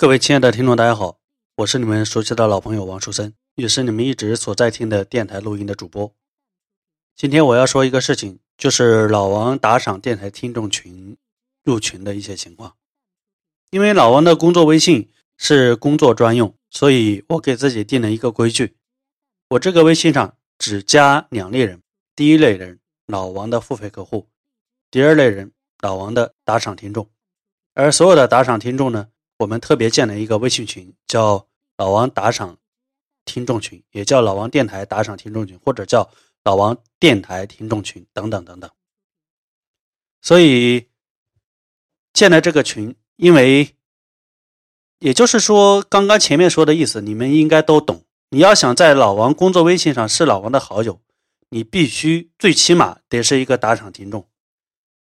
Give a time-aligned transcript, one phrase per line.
[0.00, 1.18] 各位亲爱的听众，大家好，
[1.56, 6.10] 我是你们熟悉的老朋友王树森，也是你们一直所在听的电台录音的主播。
[7.14, 11.18] 今天我要说一个事情，就是老王打赏电台听众群
[11.62, 12.76] 入群的一些情况。
[13.68, 18.76] 因为老王的工作微信是工作专用，所以我给自己定了一个规矩：
[19.50, 21.82] 我这个微信上只加两类人，
[22.16, 24.26] 第一类人老王的付费客户，
[24.90, 27.06] 第二类人老王的打赏听众。
[27.74, 29.08] 而所有的打赏听众呢？
[29.40, 31.46] 我们特别建了一个微信群，叫
[31.78, 32.58] “老王打赏
[33.24, 36.10] 听众群”，也叫“老王电台打赏听众群”，或者叫
[36.44, 38.70] “老王电台听众群”等等等等。
[40.20, 40.88] 所以
[42.12, 43.74] 建了这个群，因为
[44.98, 48.04] 也就是说，刚刚前面说的意思，你们应该都懂。
[48.28, 51.00] 你要想在老王工作微信上是老王的好友，
[51.48, 54.28] 你必须最起码得是一个打赏听众。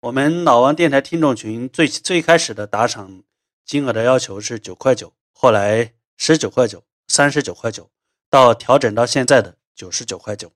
[0.02, 3.24] 我们老王电台听众群最最开始的打赏。
[3.70, 7.88] 金额的要求是九块九，后来十九块九、三十九块九，
[8.28, 10.50] 到调整到现在的九十九块九。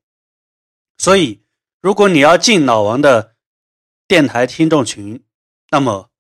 [0.99, 1.45] 所以，
[1.81, 3.37] 如果你要进老王的
[4.09, 5.23] 电台听众群，
[5.71, 6.11] 那么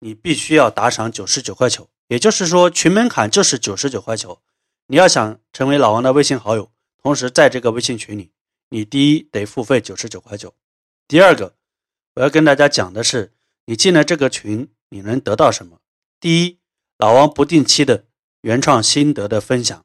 [0.00, 4.42] 你必须要打赏九十九块九，也就是说，群门槛就是九十九块九。
[4.88, 6.70] 你要想成为老王的微信好友，
[7.02, 8.32] 同时在这个微信群里，
[8.68, 10.54] 你第一得付费九十九块九，
[11.08, 11.56] 第二个，
[12.16, 13.32] 我要跟大家讲的是，
[13.64, 15.80] 你进了这个群，你能得到什么？
[16.24, 16.58] 第一，
[16.96, 18.06] 老王不定期的
[18.40, 19.84] 原创心得的分享；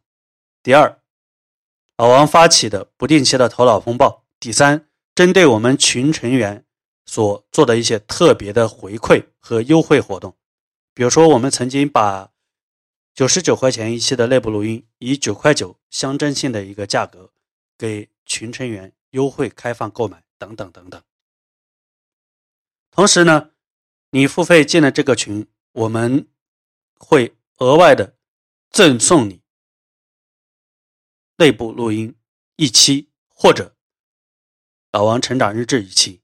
[0.64, 1.02] 第二，
[1.98, 6.64] 老王发起的不定期的头脑风暴；第三，针对我们群成员
[7.06, 10.38] 所做的一些特别的回馈和优惠活动，
[10.94, 12.31] 比如说我们曾经把
[13.14, 17.34] 九十九块钱一期的内部录音，以九块九象征性的一个价格
[17.78, 21.03] 给群成员优惠开放购买等等等等。
[22.92, 23.50] 同时呢，
[24.12, 25.46] 你付费进了这个群。
[25.72, 26.28] 我们
[26.95, 28.17] 会额外的
[28.72, 29.42] 赠送你
[31.38, 32.16] 内部录音
[32.56, 33.75] 一期，或者
[34.92, 36.22] 老王成长日志一期。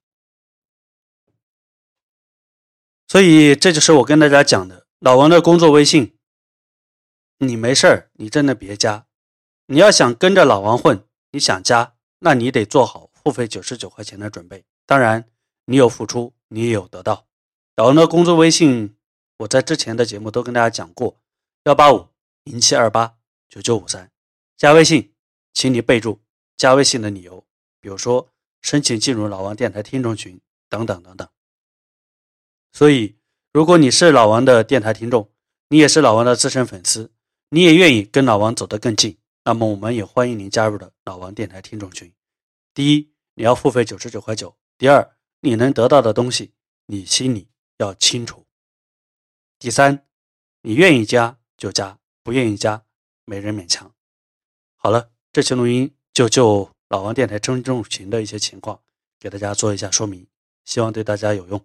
[3.08, 6.18] 所以这就是我跟大家讲的，老王的工作微信，
[7.38, 9.08] 你没事儿，你真的别加。
[9.68, 14.66] 你要想跟着老王混，你想加，那你得做好付费九十九块钱的准备。
[14.88, 15.30] 当然，
[15.66, 17.28] 你有付出，你也有得到。
[17.76, 18.98] 老王的工作微信。
[19.38, 21.18] 我在之前的节目都跟大家讲过，
[21.66, 22.08] 幺八五
[22.44, 23.18] 零七二八
[23.50, 24.10] 九九五三，
[24.56, 25.14] 加微信，
[25.54, 26.22] 请你备注
[26.56, 27.46] 加微信的理由，
[27.82, 28.30] 比如说
[28.62, 31.28] 申请进入老王电台听众群等等等等。
[32.72, 33.16] 所以，
[33.52, 35.30] 如果你是老王的电台听众，
[35.68, 37.12] 你也是老王的资深粉丝，
[37.50, 42.10] 你也愿意跟老王走得更近，那么我们也欢迎您加入的老王电台听众群。
[42.74, 46.54] 第一，你要付费九十九块九；第二，你能得到的东西，
[46.86, 48.46] 你心里要清楚。
[49.58, 50.06] 第三，
[50.62, 52.84] 你愿意加就加，不愿意加
[53.24, 53.94] 没人勉强。
[54.76, 58.82] 好了，这期录音就就老王电台称重群的一些情况，
[59.20, 60.28] 给大家做一下说明，
[60.66, 61.64] 希望对大家有用。